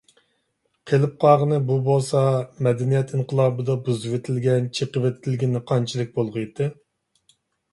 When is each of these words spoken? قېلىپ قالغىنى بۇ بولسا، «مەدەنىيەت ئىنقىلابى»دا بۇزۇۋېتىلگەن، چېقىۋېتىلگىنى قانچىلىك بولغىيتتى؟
قېلىپ 0.91 1.11
قالغىنى 1.23 1.59
بۇ 1.67 1.75
بولسا، 1.87 2.21
«مەدەنىيەت 2.67 3.13
ئىنقىلابى»دا 3.17 3.77
بۇزۇۋېتىلگەن، 3.89 4.71
چېقىۋېتىلگىنى 4.79 5.63
قانچىلىك 5.73 6.11
بولغىيتتى؟ 6.17 6.73